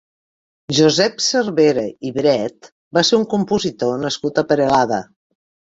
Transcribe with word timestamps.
Josep 0.77 1.19
Cervera 1.25 1.83
i 2.11 2.11
Bret 2.17 2.71
va 2.99 3.05
ser 3.11 3.21
un 3.21 3.29
compositor 3.35 4.03
nascut 4.07 4.45
a 4.45 4.49
Peralada. 4.55 5.01